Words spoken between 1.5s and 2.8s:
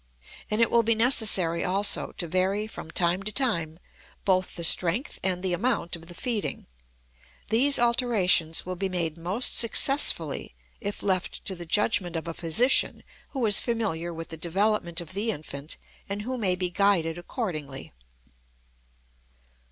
also to vary